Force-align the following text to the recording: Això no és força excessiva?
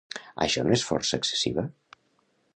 Això 0.45 0.63
no 0.67 0.73
és 0.77 0.85
força 0.93 1.21
excessiva? 1.21 1.67